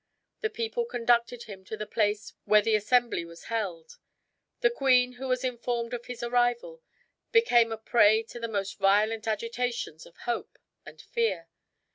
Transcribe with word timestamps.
The 0.39 0.49
people 0.49 0.85
conducted 0.85 1.43
him 1.43 1.63
to 1.65 1.77
the 1.77 1.85
place 1.85 2.33
where 2.45 2.63
the 2.63 2.73
assembly 2.73 3.23
was 3.23 3.43
held. 3.53 3.99
The 4.61 4.71
queen, 4.71 5.11
who 5.17 5.27
was 5.27 5.43
informed 5.43 5.93
of 5.93 6.07
his 6.07 6.23
arrival, 6.23 6.81
became 7.31 7.71
a 7.71 7.77
prey 7.77 8.23
to 8.23 8.39
the 8.39 8.47
most 8.47 8.79
violent 8.79 9.27
agitations 9.27 10.07
of 10.07 10.17
hope 10.25 10.57
and 10.87 10.99
fear. 10.99 11.49